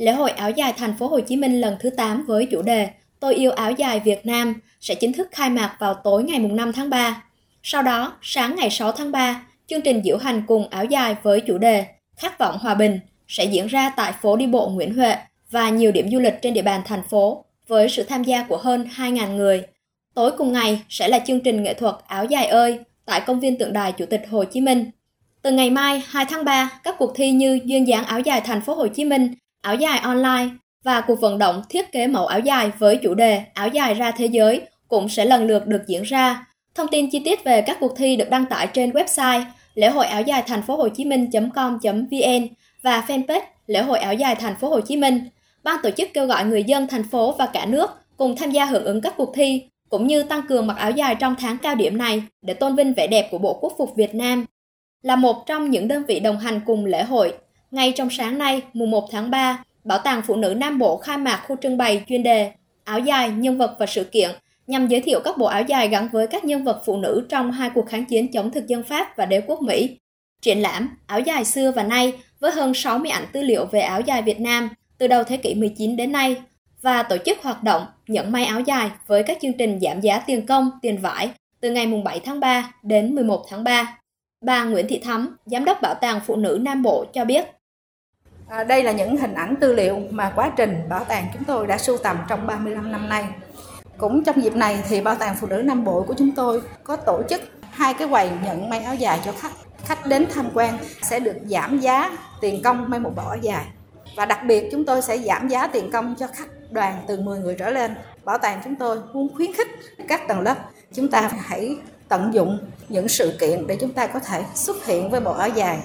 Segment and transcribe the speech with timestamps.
[0.00, 2.88] lễ hội áo dài thành phố Hồ Chí Minh lần thứ 8 với chủ đề
[3.20, 6.72] Tôi yêu áo dài Việt Nam sẽ chính thức khai mạc vào tối ngày 5
[6.72, 7.22] tháng 3.
[7.62, 11.40] Sau đó, sáng ngày 6 tháng 3, chương trình diễu hành cùng áo dài với
[11.40, 11.84] chủ đề
[12.16, 15.16] Khát vọng hòa bình sẽ diễn ra tại phố đi bộ Nguyễn Huệ
[15.50, 18.56] và nhiều điểm du lịch trên địa bàn thành phố với sự tham gia của
[18.56, 19.62] hơn 2.000 người.
[20.14, 23.58] Tối cùng ngày sẽ là chương trình nghệ thuật Áo dài ơi tại công viên
[23.58, 24.90] tượng đài Chủ tịch Hồ Chí Minh.
[25.42, 28.60] Từ ngày mai 2 tháng 3, các cuộc thi như duyên dáng áo dài thành
[28.60, 30.48] phố Hồ Chí Minh, áo dài online
[30.84, 34.10] và cuộc vận động thiết kế mẫu áo dài với chủ đề áo dài ra
[34.10, 36.46] thế giới cũng sẽ lần lượt được diễn ra.
[36.74, 40.06] Thông tin chi tiết về các cuộc thi được đăng tải trên website lễ hội
[40.06, 42.48] áo dài thành phố Hồ Chí Minh.com.vn
[42.82, 45.20] và fanpage lễ hội áo dài thành phố Hồ Chí Minh.
[45.62, 48.64] Ban tổ chức kêu gọi người dân thành phố và cả nước cùng tham gia
[48.64, 51.74] hưởng ứng các cuộc thi cũng như tăng cường mặc áo dài trong tháng cao
[51.74, 54.44] điểm này để tôn vinh vẻ đẹp của Bộ Quốc phục Việt Nam.
[55.02, 57.32] Là một trong những đơn vị đồng hành cùng lễ hội,
[57.70, 61.18] ngay trong sáng nay, mùng 1 tháng 3, Bảo tàng Phụ nữ Nam Bộ khai
[61.18, 62.52] mạc khu trưng bày chuyên đề
[62.84, 64.30] áo dài, nhân vật và sự kiện
[64.66, 67.52] nhằm giới thiệu các bộ áo dài gắn với các nhân vật phụ nữ trong
[67.52, 69.96] hai cuộc kháng chiến chống thực dân Pháp và đế quốc Mỹ.
[70.42, 74.00] Triển lãm áo dài xưa và nay với hơn 60 ảnh tư liệu về áo
[74.00, 76.36] dài Việt Nam từ đầu thế kỷ 19 đến nay
[76.82, 80.18] và tổ chức hoạt động nhận may áo dài với các chương trình giảm giá
[80.18, 83.98] tiền công, tiền vải từ ngày 7 tháng 3 đến 11 tháng 3.
[84.44, 87.44] Bà Nguyễn Thị Thắm, Giám đốc Bảo tàng Phụ nữ Nam Bộ cho biết.
[88.50, 91.66] À, đây là những hình ảnh tư liệu mà quá trình bảo tàng chúng tôi
[91.66, 93.24] đã sưu tầm trong 35 năm nay.
[93.98, 96.96] Cũng trong dịp này thì Bảo tàng Phụ nữ Nam Bộ của chúng tôi có
[96.96, 97.40] tổ chức
[97.70, 99.52] hai cái quầy nhận may áo dài cho khách.
[99.84, 103.64] Khách đến tham quan sẽ được giảm giá tiền công may một bộ áo dài.
[104.16, 107.38] Và đặc biệt chúng tôi sẽ giảm giá tiền công cho khách đoàn từ 10
[107.38, 107.94] người trở lên.
[108.24, 109.68] Bảo tàng chúng tôi muốn khuyến khích
[110.08, 110.56] các tầng lớp
[110.92, 111.76] chúng ta hãy
[112.08, 115.48] tận dụng những sự kiện để chúng ta có thể xuất hiện với bộ áo
[115.48, 115.78] dài